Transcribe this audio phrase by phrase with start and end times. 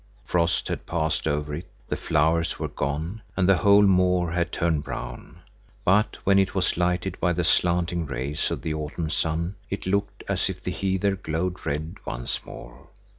[0.25, 4.83] Frost had passed over it, the flowers were gone, and the whole moor had turned
[4.83, 5.41] brown.
[5.85, 10.23] But when it was lighted by the slanting rays of the autumn sun, it looked
[10.27, 12.87] as if the heather glowed red once more.